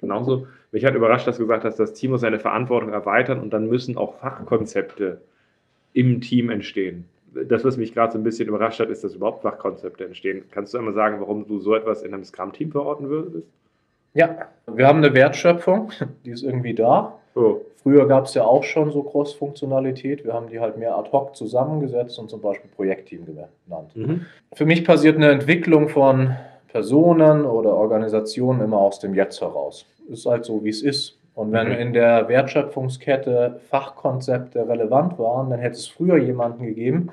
genauso. 0.00 0.46
Mich 0.70 0.84
hat 0.84 0.94
überrascht, 0.94 1.26
dass 1.26 1.38
du 1.38 1.42
gesagt 1.42 1.64
hast, 1.64 1.80
das 1.80 1.92
Team 1.92 2.12
muss 2.12 2.20
seine 2.20 2.38
Verantwortung 2.38 2.92
erweitern 2.92 3.40
und 3.40 3.52
dann 3.52 3.68
müssen 3.68 3.96
auch 3.96 4.20
Fachkonzepte 4.20 5.20
im 5.92 6.20
Team 6.20 6.50
entstehen. 6.50 7.04
Das, 7.48 7.64
was 7.64 7.76
mich 7.76 7.92
gerade 7.92 8.12
so 8.12 8.18
ein 8.18 8.24
bisschen 8.24 8.48
überrascht 8.48 8.80
hat, 8.80 8.88
ist, 8.88 9.04
dass 9.04 9.14
überhaupt 9.14 9.42
Fachkonzepte 9.42 10.04
entstehen. 10.04 10.44
Kannst 10.50 10.74
du 10.74 10.78
einmal 10.78 10.94
sagen, 10.94 11.20
warum 11.20 11.46
du 11.46 11.58
so 11.58 11.74
etwas 11.74 12.02
in 12.02 12.14
einem 12.14 12.24
Scrum-Team 12.24 12.72
verorten 12.72 13.08
würdest? 13.08 13.46
Ja, 14.14 14.48
wir 14.66 14.86
haben 14.86 14.98
eine 14.98 15.14
Wertschöpfung, 15.14 15.92
die 16.24 16.30
ist 16.30 16.42
irgendwie 16.42 16.74
da. 16.74 17.18
Oh. 17.34 17.60
Früher 17.82 18.08
gab 18.08 18.24
es 18.24 18.34
ja 18.34 18.44
auch 18.44 18.64
schon 18.64 18.90
so 18.90 19.02
Cross-Funktionalität. 19.02 20.24
Wir 20.24 20.32
haben 20.32 20.48
die 20.48 20.58
halt 20.58 20.76
mehr 20.76 20.96
ad 20.96 21.10
hoc 21.12 21.36
zusammengesetzt 21.36 22.18
und 22.18 22.28
zum 22.28 22.40
Beispiel 22.40 22.68
Projektteam 22.74 23.24
genannt. 23.24 23.90
Mhm. 23.94 24.26
Für 24.54 24.66
mich 24.66 24.84
passiert 24.84 25.16
eine 25.16 25.30
Entwicklung 25.30 25.88
von 25.88 26.34
Personen 26.68 27.44
oder 27.44 27.74
Organisationen 27.74 28.60
immer 28.60 28.78
aus 28.78 28.98
dem 28.98 29.14
Jetzt 29.14 29.40
heraus. 29.40 29.86
Ist 30.08 30.26
halt 30.26 30.44
so, 30.44 30.64
wie 30.64 30.70
es 30.70 30.82
ist. 30.82 31.17
Und 31.38 31.52
wenn 31.52 31.68
mhm. 31.68 31.74
in 31.74 31.92
der 31.92 32.28
Wertschöpfungskette 32.28 33.60
Fachkonzepte 33.70 34.68
relevant 34.68 35.20
waren, 35.20 35.50
dann 35.50 35.60
hätte 35.60 35.76
es 35.76 35.86
früher 35.86 36.16
jemanden 36.16 36.64
gegeben, 36.64 37.10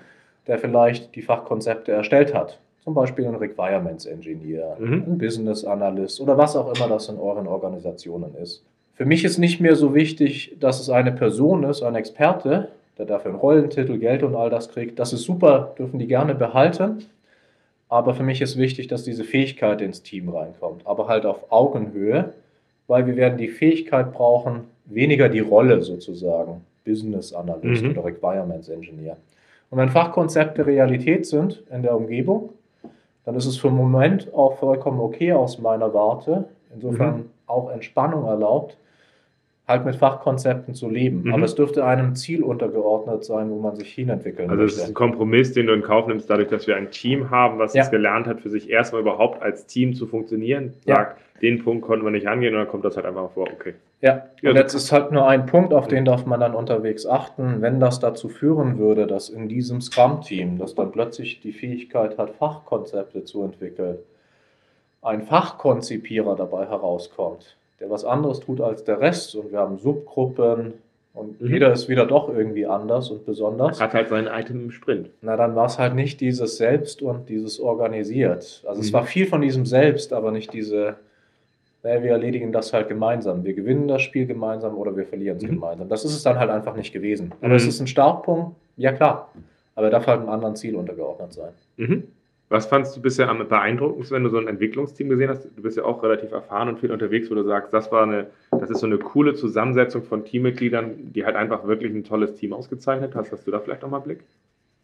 der 0.48 0.58
vielleicht 0.58 1.16
die 1.16 1.22
Fachkonzepte 1.22 1.92
erstellt 1.92 2.34
hat. 2.34 2.58
Zum 2.84 2.96
Beispiel 2.96 3.28
ein 3.28 3.36
Requirements 3.36 4.08
Engineer, 4.08 4.78
mhm. 4.80 5.04
ein 5.06 5.18
Business 5.20 5.64
Analyst 5.64 6.20
oder 6.20 6.40
was 6.40 6.56
auch 6.56 6.76
immer 6.76 6.90
das 6.90 7.08
in 7.08 7.20
euren 7.20 7.46
Organisationen 7.46 8.34
ist. 8.42 8.64
Für 8.96 9.06
mich 9.06 9.24
ist 9.24 9.38
nicht 9.38 9.62
mehr 9.62 9.76
so 9.76 9.94
wichtig, 9.94 10.58
dass 10.60 10.80
es 10.80 10.90
eine 10.90 11.12
Person 11.12 11.64
ist, 11.64 11.84
ein 11.84 11.94
Experte, 11.94 12.70
der 12.98 13.06
dafür 13.06 13.30
einen 13.30 13.40
Rollentitel, 13.40 14.00
Geld 14.00 14.24
und 14.24 14.36
all 14.36 14.50
das 14.50 14.70
kriegt. 14.70 14.98
Das 14.98 15.14
ist 15.14 15.22
super, 15.22 15.76
dürfen 15.78 16.00
die 16.00 16.08
gerne 16.08 16.34
behalten. 16.34 17.06
Aber 17.90 18.16
für 18.16 18.24
mich 18.24 18.42
ist 18.42 18.58
wichtig, 18.58 18.88
dass 18.88 19.04
diese 19.04 19.24
Fähigkeit 19.24 19.82
ins 19.82 20.02
Team 20.02 20.30
reinkommt, 20.30 20.88
aber 20.88 21.08
halt 21.08 21.28
auf 21.28 21.52
Augenhöhe, 21.52 22.34
weil 22.88 23.08
wir 23.08 23.16
werden 23.16 23.38
die 23.38 23.48
Fähigkeit 23.48 24.14
brauchen, 24.14 24.62
weniger 24.86 25.30
die 25.30 25.40
Rolle 25.40 25.82
sozusagen, 25.82 26.62
Business 26.86 27.34
Analyst 27.34 27.84
mhm. 27.84 27.92
oder 27.92 28.06
Requirements 28.06 28.70
Engineer. 28.70 29.18
Und 29.72 29.80
wenn 29.80 29.90
Fachkonzepte 29.90 30.66
Realität 30.66 31.26
sind 31.26 31.64
in 31.72 31.82
der 31.82 31.96
Umgebung, 31.96 32.50
dann 33.26 33.36
ist 33.36 33.48
es 33.48 33.58
für 33.58 33.70
den 33.70 33.78
Moment 33.78 34.32
auch 34.34 34.58
vollkommen 34.60 35.00
okay 35.00 35.34
aus 35.34 35.58
meiner 35.58 35.94
Warte, 35.94 36.46
insofern 36.74 37.18
mhm. 37.18 37.30
auch 37.48 37.72
Entspannung 37.72 38.26
erlaubt, 38.26 38.78
halt 39.68 39.86
mit 39.86 39.96
Fachkonzepten 39.96 40.76
zu 40.76 40.90
leben. 40.90 41.24
Mhm. 41.24 41.34
Aber 41.34 41.44
es 41.44 41.56
dürfte 41.56 41.86
einem 41.86 42.16
Ziel 42.16 42.44
untergeordnet 42.44 43.24
sein, 43.24 43.50
wo 43.50 43.60
man 43.60 43.76
sich 43.76 43.92
hinentwickeln 43.92 44.50
also 44.50 44.62
möchte. 44.62 44.74
Also 44.74 44.76
es 44.76 44.84
ist 44.84 44.88
ein 44.90 44.94
Kompromiss, 44.94 45.54
den 45.54 45.68
du 45.68 45.74
in 45.74 45.82
Kauf 45.82 46.08
nimmst, 46.08 46.30
dadurch, 46.30 46.50
dass 46.50 46.68
wir 46.68 46.76
ein 46.76 46.92
Team 46.92 47.32
haben, 47.32 47.58
was 47.58 47.74
ja. 47.74 47.84
es 47.84 47.92
gelernt 47.92 48.28
hat, 48.28 48.42
für 48.42 48.50
sich 48.50 48.70
erstmal 48.70 49.02
überhaupt 49.02 49.42
als 49.42 49.66
Team 49.66 49.96
zu 49.96 50.06
funktionieren. 50.06 50.74
Sagt, 50.86 51.18
ja. 51.18 51.40
den 51.42 51.64
Punkt 51.64 51.84
konnten 51.84 52.06
wir 52.06 52.12
nicht 52.12 52.28
angehen 52.28 52.54
und 52.54 52.60
dann 52.60 52.68
kommt 52.68 52.86
das 52.86 52.96
halt 52.96 53.08
einfach 53.08 53.32
vor, 53.32 53.48
okay. 53.52 53.74
Ja, 54.02 54.28
ja 54.42 54.52
und 54.52 54.56
jetzt 54.56 54.76
ist 54.76 54.92
halt 54.92 55.12
nur 55.12 55.28
ein 55.28 55.48
Punkt, 55.48 55.74
auf 55.74 55.88
den 55.88 56.06
darf 56.06 56.28
man 56.28 56.40
dann 56.40 56.54
unterwegs 56.54 57.08
achten. 57.08 57.62
Wenn 57.62 57.80
das 57.80 58.00
dazu 58.00 58.30
führen 58.30 58.78
würde, 58.78 59.08
dass 59.08 59.30
in 59.30 59.50
diesem 59.50 59.82
Scrum-Team, 59.82 60.60
das 60.60 60.76
dann 60.76 60.92
plötzlich 60.92 61.40
die 61.40 61.54
Fähigkeit 61.54 62.20
hat, 62.20 62.36
Fachkonzepte 62.36 63.24
zu 63.24 63.42
entwickeln, 63.42 63.98
ein 65.02 65.24
Fachkonzipierer 65.24 66.36
dabei 66.36 66.68
herauskommt, 66.68 67.56
der 67.80 67.90
was 67.90 68.06
anderes 68.06 68.40
tut 68.40 68.62
als 68.62 68.84
der 68.84 69.00
Rest 69.00 69.36
und 69.36 69.52
wir 69.52 69.60
haben 69.60 69.78
Subgruppen 69.78 70.74
und 71.16 71.42
mhm. 71.42 71.48
jeder 71.48 71.72
ist 71.72 71.88
wieder 71.88 72.06
doch 72.06 72.30
irgendwie 72.30 72.66
anders 72.66 73.10
und 73.10 73.26
besonders. 73.26 73.80
Hat 73.80 73.94
halt 73.94 74.10
sein 74.10 74.28
Item 74.28 74.66
im 74.66 74.72
Sprint. 74.72 75.10
Na, 75.22 75.38
dann 75.38 75.56
war 75.56 75.66
es 75.66 75.80
halt 75.80 75.96
nicht 75.96 76.20
dieses 76.20 76.58
Selbst 76.58 77.02
und 77.02 77.30
dieses 77.30 77.60
Organisiert. 77.60 78.64
Also 78.68 78.82
mhm. 78.82 78.86
es 78.86 78.94
war 78.94 79.06
viel 79.06 79.26
von 79.26 79.42
diesem 79.42 79.66
Selbst, 79.66 80.12
aber 80.12 80.32
nicht 80.32 80.52
diese, 80.52 80.98
naja, 81.84 82.04
wir 82.04 82.12
erledigen 82.12 82.52
das 82.52 82.74
halt 82.74 82.90
gemeinsam. 82.90 83.46
Wir 83.46 83.54
gewinnen 83.54 83.88
das 83.88 84.02
Spiel 84.02 84.26
gemeinsam 84.26 84.78
oder 84.78 84.96
wir 84.98 85.06
verlieren 85.06 85.38
es 85.38 85.44
mhm. 85.44 85.48
gemeinsam. 85.48 85.88
Das 85.88 86.04
ist 86.04 86.16
es 86.16 86.24
dann 86.24 86.38
halt 86.38 86.50
einfach 86.50 86.76
nicht 86.76 86.92
gewesen. 86.92 87.32
Aber 87.42 87.56
es 87.56 87.64
mhm. 87.64 87.70
ist 87.70 87.80
ein 87.80 87.88
Startpunkt, 87.88 88.58
ja 88.76 88.92
klar. 88.92 89.32
Aber 89.76 89.88
er 89.88 89.92
darf 89.92 90.08
halt 90.08 90.20
einem 90.20 90.30
anderen 90.30 90.58
Ziel 90.58 90.76
untergeordnet 90.76 91.34
sein. 91.34 91.52
Mhm. 91.78 92.04
Was 92.50 92.68
fandst 92.68 92.96
du 92.96 93.02
bisher 93.02 93.28
am 93.28 93.48
beeindruckendsten, 93.48 94.16
wenn 94.16 94.24
du 94.24 94.30
so 94.30 94.38
ein 94.38 94.48
Entwicklungsteam 94.48 95.10
gesehen 95.10 95.30
hast? 95.30 95.46
Du 95.46 95.62
bist 95.64 95.78
ja 95.78 95.84
auch 95.84 96.04
relativ 96.04 96.32
erfahren 96.32 96.70
und 96.70 96.80
viel 96.80 96.92
unterwegs, 96.92 97.30
wo 97.32 97.36
du 97.36 97.44
sagst, 97.44 97.74
das 97.74 97.92
war 97.92 98.04
eine, 98.04 98.28
das 98.52 98.70
ist 98.70 98.80
so 98.80 98.86
eine 98.86 99.00
coole 99.00 99.34
Zusammensetzung 99.34 100.04
von 100.04 100.26
Teammitgliedern, 100.26 101.12
die 101.14 101.26
halt 101.26 101.36
einfach 101.36 101.66
wirklich 101.66 101.92
ein 101.92 102.04
tolles 102.04 102.36
Team 102.36 102.54
ausgezeichnet 102.54 103.16
hast. 103.16 103.32
Hast 103.32 103.48
du 103.48 103.52
da 103.52 103.60
vielleicht 103.60 103.82
nochmal 103.82 104.02
einen 104.02 104.06
Blick? 104.06 104.20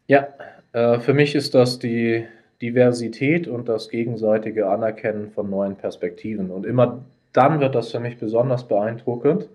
Ja, 0.07 0.27
äh, 0.73 0.99
für 0.99 1.13
mich 1.13 1.35
ist 1.35 1.53
das 1.53 1.77
die 1.77 2.25
Diversität 2.63 3.47
und 3.47 3.69
das 3.69 3.89
gegenseitige 3.89 4.67
Anerkennen 4.67 5.29
von 5.29 5.49
neuen 5.49 5.75
Perspektiven. 5.75 6.49
Und 6.49 6.65
immer 6.65 7.03
dann 7.31 7.59
wird 7.59 7.75
das 7.75 7.91
für 7.91 7.99
mich 7.99 8.17
besonders 8.17 8.67
beeindruckend, 8.67 9.49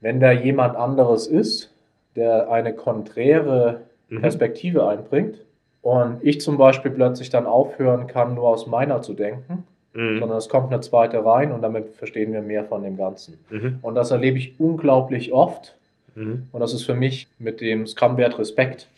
wenn 0.00 0.20
da 0.20 0.30
jemand 0.30 0.76
anderes 0.76 1.26
ist, 1.26 1.72
der 2.14 2.50
eine 2.50 2.72
konträre 2.72 3.82
mhm. 4.08 4.20
Perspektive 4.20 4.82
mhm. 4.82 4.88
einbringt 4.88 5.40
und 5.86 6.18
ich 6.22 6.40
zum 6.40 6.58
Beispiel 6.58 6.90
plötzlich 6.90 7.30
dann 7.30 7.46
aufhören 7.46 8.08
kann, 8.08 8.34
nur 8.34 8.48
aus 8.48 8.66
meiner 8.66 9.02
zu 9.02 9.14
denken, 9.14 9.62
mhm. 9.94 10.18
sondern 10.18 10.36
es 10.36 10.48
kommt 10.48 10.72
eine 10.72 10.80
zweite 10.80 11.24
rein 11.24 11.52
und 11.52 11.62
damit 11.62 11.94
verstehen 11.94 12.32
wir 12.32 12.42
mehr 12.42 12.64
von 12.64 12.82
dem 12.82 12.96
Ganzen. 12.96 13.38
Mhm. 13.50 13.78
Und 13.82 13.94
das 13.94 14.10
erlebe 14.10 14.36
ich 14.36 14.58
unglaublich 14.58 15.32
oft. 15.32 15.76
Mhm. 16.16 16.48
Und 16.50 16.58
das 16.58 16.74
ist 16.74 16.82
für 16.82 16.96
mich 16.96 17.28
mit 17.38 17.60
dem 17.60 17.86
Scrum-Wert 17.86 18.36
Respekt 18.36 18.88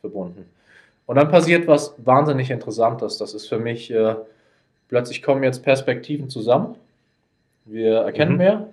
verbunden. 0.00 0.44
Und 1.04 1.16
dann 1.16 1.32
passiert 1.32 1.66
was 1.66 1.94
wahnsinnig 1.98 2.52
Interessantes. 2.52 3.18
Das 3.18 3.34
ist 3.34 3.48
für 3.48 3.58
mich, 3.58 3.90
äh, 3.90 4.14
plötzlich 4.86 5.22
kommen 5.22 5.42
jetzt 5.42 5.64
Perspektiven 5.64 6.30
zusammen. 6.30 6.76
Wir 7.64 8.02
erkennen 8.02 8.34
mhm. 8.34 8.38
mehr. 8.38 8.68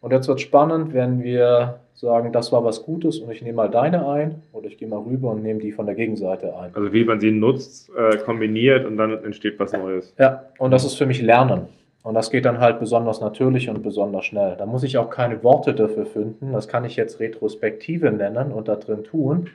Und 0.00 0.12
jetzt 0.12 0.28
wird 0.28 0.40
spannend, 0.40 0.94
wenn 0.94 1.22
wir 1.22 1.80
sagen, 1.94 2.32
das 2.32 2.50
war 2.52 2.64
was 2.64 2.82
Gutes 2.82 3.18
und 3.18 3.30
ich 3.30 3.42
nehme 3.42 3.56
mal 3.56 3.68
deine 3.68 4.08
ein 4.08 4.42
oder 4.52 4.66
ich 4.66 4.78
gehe 4.78 4.88
mal 4.88 5.00
rüber 5.00 5.30
und 5.32 5.42
nehme 5.42 5.60
die 5.60 5.72
von 5.72 5.84
der 5.84 5.94
Gegenseite 5.94 6.56
ein. 6.56 6.74
Also 6.74 6.92
wie 6.92 7.04
man 7.04 7.20
sie 7.20 7.30
nutzt, 7.30 7.90
äh, 7.94 8.16
kombiniert 8.18 8.86
und 8.86 8.96
dann 8.96 9.22
entsteht 9.24 9.58
was 9.58 9.72
Neues. 9.72 10.14
Ja, 10.18 10.44
und 10.58 10.70
das 10.70 10.84
ist 10.84 10.94
für 10.94 11.06
mich 11.06 11.20
Lernen. 11.20 11.68
Und 12.02 12.14
das 12.14 12.30
geht 12.30 12.46
dann 12.46 12.60
halt 12.60 12.80
besonders 12.80 13.20
natürlich 13.20 13.68
und 13.68 13.82
besonders 13.82 14.24
schnell. 14.24 14.56
Da 14.56 14.64
muss 14.64 14.82
ich 14.82 14.96
auch 14.96 15.10
keine 15.10 15.42
Worte 15.44 15.74
dafür 15.74 16.06
finden. 16.06 16.52
Das 16.52 16.66
kann 16.66 16.86
ich 16.86 16.96
jetzt 16.96 17.20
Retrospektive 17.20 18.10
nennen 18.10 18.52
und 18.52 18.68
da 18.68 18.76
drin 18.76 19.04
tun. 19.04 19.50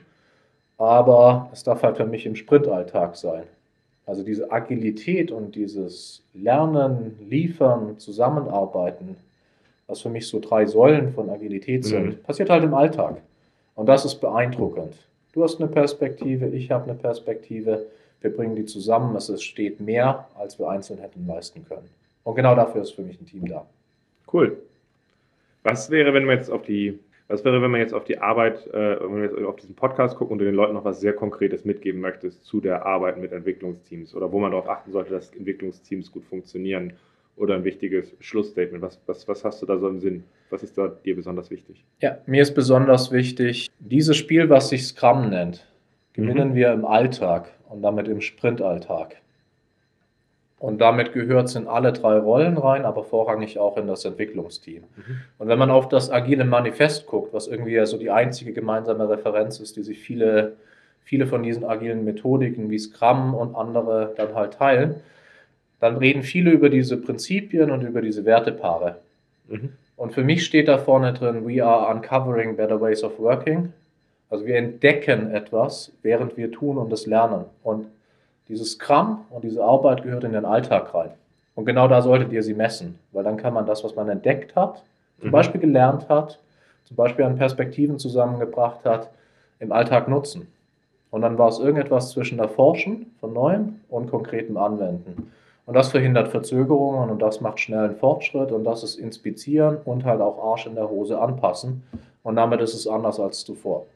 Aber 0.78 1.48
es 1.52 1.64
darf 1.64 1.82
halt 1.82 1.96
für 1.96 2.04
mich 2.04 2.24
im 2.24 2.36
Sprintalltag 2.36 3.16
sein. 3.16 3.44
Also 4.04 4.22
diese 4.22 4.52
Agilität 4.52 5.32
und 5.32 5.56
dieses 5.56 6.22
Lernen, 6.34 7.18
Liefern, 7.28 7.98
Zusammenarbeiten, 7.98 9.16
was 9.86 10.00
für 10.00 10.08
mich 10.08 10.28
so 10.28 10.40
drei 10.40 10.66
Säulen 10.66 11.12
von 11.12 11.30
Agilität 11.30 11.84
mhm. 11.84 11.88
sind, 11.88 12.22
passiert 12.24 12.50
halt 12.50 12.64
im 12.64 12.74
Alltag. 12.74 13.22
Und 13.74 13.86
das 13.86 14.04
ist 14.04 14.20
beeindruckend. 14.20 14.94
Du 15.32 15.42
hast 15.42 15.60
eine 15.60 15.68
Perspektive, 15.68 16.48
ich 16.48 16.70
habe 16.70 16.84
eine 16.84 16.94
Perspektive, 16.94 17.86
wir 18.20 18.34
bringen 18.34 18.56
die 18.56 18.64
zusammen, 18.64 19.14
es 19.16 19.28
entsteht 19.28 19.80
mehr, 19.80 20.26
als 20.38 20.58
wir 20.58 20.68
einzeln 20.68 20.98
hätten 20.98 21.26
leisten 21.26 21.64
können. 21.68 21.88
Und 22.24 22.34
genau 22.34 22.54
dafür 22.54 22.82
ist 22.82 22.92
für 22.92 23.02
mich 23.02 23.20
ein 23.20 23.26
Team 23.26 23.46
da. 23.46 23.66
Cool. 24.32 24.56
Was 25.62 25.90
wäre, 25.90 26.14
wenn 26.14 26.24
man 26.24 26.38
jetzt 26.38 26.50
auf 26.50 26.62
die, 26.62 26.98
was 27.28 27.44
wäre, 27.44 27.60
wenn 27.60 27.70
man 27.70 27.80
jetzt 27.80 27.92
auf 27.92 28.04
die 28.04 28.18
Arbeit, 28.18 28.66
äh, 28.68 29.00
wenn 29.00 29.12
man 29.12 29.22
jetzt 29.22 29.36
auf 29.44 29.56
diesen 29.56 29.74
Podcast 29.74 30.16
guckt 30.16 30.30
und 30.30 30.38
du 30.38 30.44
den 30.44 30.54
Leuten 30.54 30.74
noch 30.74 30.84
was 30.84 31.00
sehr 31.00 31.12
Konkretes 31.12 31.64
mitgeben 31.64 32.00
möchtest 32.00 32.44
zu 32.44 32.60
der 32.60 32.86
Arbeit 32.86 33.18
mit 33.18 33.32
Entwicklungsteams 33.32 34.14
oder 34.14 34.32
wo 34.32 34.38
man 34.38 34.52
darauf 34.52 34.68
achten 34.68 34.90
sollte, 34.90 35.10
dass 35.10 35.32
Entwicklungsteams 35.32 36.10
gut 36.10 36.24
funktionieren 36.24 36.94
oder 37.36 37.54
ein 37.54 37.64
wichtiges 37.64 38.14
Schlussstatement? 38.20 38.82
Was, 38.82 39.00
was, 39.06 39.28
was 39.28 39.44
hast 39.44 39.62
du 39.62 39.66
da 39.66 39.78
so 39.78 39.88
im 39.88 40.00
Sinn? 40.00 40.24
Was 40.50 40.62
ist 40.62 40.76
da 40.76 40.88
dir 40.88 41.16
besonders 41.16 41.50
wichtig? 41.50 41.84
Ja, 42.00 42.18
mir 42.26 42.42
ist 42.42 42.54
besonders 42.54 43.12
wichtig, 43.12 43.68
dieses 43.78 44.16
Spiel, 44.16 44.48
was 44.48 44.70
sich 44.70 44.86
Scrum 44.86 45.30
nennt, 45.30 45.66
gewinnen 46.12 46.50
mhm. 46.50 46.54
wir 46.54 46.72
im 46.72 46.84
Alltag 46.84 47.52
und 47.68 47.82
damit 47.82 48.08
im 48.08 48.20
Sprintalltag. 48.20 49.16
Und 50.58 50.80
damit 50.80 51.12
gehört 51.12 51.48
es 51.48 51.54
in 51.54 51.68
alle 51.68 51.92
drei 51.92 52.16
Rollen 52.16 52.56
rein, 52.56 52.86
aber 52.86 53.04
vorrangig 53.04 53.58
auch 53.58 53.76
in 53.76 53.86
das 53.86 54.06
Entwicklungsteam. 54.06 54.82
Mhm. 54.82 55.20
Und 55.38 55.48
wenn 55.48 55.58
man 55.58 55.70
auf 55.70 55.88
das 55.88 56.10
agile 56.10 56.46
Manifest 56.46 57.06
guckt, 57.06 57.34
was 57.34 57.46
irgendwie 57.46 57.72
ja 57.72 57.84
so 57.84 57.98
die 57.98 58.10
einzige 58.10 58.52
gemeinsame 58.52 59.08
Referenz 59.08 59.60
ist, 59.60 59.76
die 59.76 59.82
sich 59.82 59.98
viele, 59.98 60.56
viele 61.00 61.26
von 61.26 61.42
diesen 61.42 61.64
agilen 61.64 62.04
Methodiken 62.04 62.70
wie 62.70 62.78
Scrum 62.78 63.34
und 63.34 63.54
andere 63.54 64.14
dann 64.16 64.34
halt 64.34 64.54
teilen, 64.54 64.96
dann 65.80 65.96
reden 65.96 66.22
viele 66.22 66.50
über 66.50 66.68
diese 66.70 66.96
Prinzipien 66.96 67.70
und 67.70 67.82
über 67.82 68.00
diese 68.00 68.24
Wertepaare. 68.24 68.96
Mhm. 69.48 69.72
Und 69.96 70.12
für 70.12 70.24
mich 70.24 70.44
steht 70.44 70.68
da 70.68 70.78
vorne 70.78 71.12
drin, 71.12 71.46
we 71.46 71.64
are 71.64 71.92
uncovering 71.94 72.56
better 72.56 72.80
ways 72.80 73.02
of 73.02 73.18
working. 73.18 73.72
Also 74.28 74.44
wir 74.44 74.56
entdecken 74.56 75.30
etwas, 75.30 75.92
während 76.02 76.36
wir 76.36 76.50
tun 76.50 76.78
und 76.78 76.92
es 76.92 77.06
lernen. 77.06 77.44
Und 77.62 77.86
dieses 78.48 78.72
Scrum 78.72 79.24
und 79.30 79.44
diese 79.44 79.62
Arbeit 79.62 80.02
gehört 80.02 80.24
in 80.24 80.32
den 80.32 80.44
Alltag 80.44 80.94
rein. 80.94 81.10
Und 81.54 81.64
genau 81.64 81.88
da 81.88 82.02
solltet 82.02 82.32
ihr 82.32 82.42
sie 82.42 82.54
messen, 82.54 82.98
weil 83.12 83.24
dann 83.24 83.38
kann 83.38 83.54
man 83.54 83.66
das, 83.66 83.82
was 83.82 83.96
man 83.96 84.08
entdeckt 84.08 84.54
hat, 84.54 84.82
zum 85.20 85.28
mhm. 85.28 85.32
Beispiel 85.32 85.60
gelernt 85.60 86.08
hat, 86.08 86.38
zum 86.84 86.96
Beispiel 86.96 87.24
an 87.24 87.36
Perspektiven 87.36 87.98
zusammengebracht 87.98 88.84
hat, 88.84 89.10
im 89.58 89.72
Alltag 89.72 90.08
nutzen. 90.08 90.48
Und 91.10 91.22
dann 91.22 91.38
war 91.38 91.48
es 91.48 91.58
irgendetwas 91.58 92.10
zwischen 92.10 92.38
Erforschen 92.38 93.14
von 93.20 93.32
Neuem 93.32 93.80
und 93.88 94.10
konkretem 94.10 94.56
Anwenden. 94.56 95.32
Und 95.66 95.74
das 95.74 95.90
verhindert 95.90 96.28
Verzögerungen 96.28 97.10
und 97.10 97.20
das 97.20 97.40
macht 97.40 97.58
schnellen 97.58 97.96
Fortschritt 97.96 98.52
und 98.52 98.64
das 98.64 98.84
ist 98.84 98.96
Inspizieren 98.96 99.78
und 99.84 100.04
halt 100.04 100.20
auch 100.20 100.52
Arsch 100.52 100.66
in 100.66 100.76
der 100.76 100.88
Hose 100.88 101.20
anpassen. 101.20 101.82
Und 102.22 102.36
damit 102.36 102.60
ist 102.60 102.74
es 102.74 102.86
anders 102.86 103.20
als 103.20 103.44
zuvor. 103.44 103.86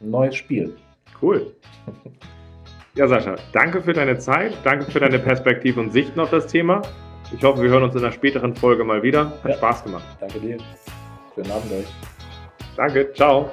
Ein 0.00 0.10
neues 0.10 0.36
Spiel. 0.36 0.74
Cool. 1.20 1.52
Ja, 2.94 3.06
Sascha, 3.06 3.36
danke 3.52 3.80
für 3.80 3.92
deine 3.92 4.18
Zeit, 4.18 4.54
danke 4.64 4.90
für 4.90 4.98
deine 4.98 5.20
Perspektive 5.20 5.78
und 5.78 5.92
Sichten 5.92 6.18
auf 6.18 6.30
das 6.30 6.48
Thema. 6.48 6.82
Ich 7.32 7.44
hoffe, 7.44 7.62
wir 7.62 7.68
hören 7.68 7.84
uns 7.84 7.94
in 7.94 8.00
einer 8.00 8.10
späteren 8.10 8.56
Folge 8.56 8.82
mal 8.82 9.02
wieder. 9.02 9.30
Hat 9.44 9.50
ja. 9.50 9.56
Spaß 9.56 9.84
gemacht. 9.84 10.04
Danke 10.18 10.40
dir. 10.40 10.58
Schönen 11.34 11.50
Abend 11.52 11.72
euch. 11.72 11.86
Danke, 12.76 13.12
ciao. 13.12 13.50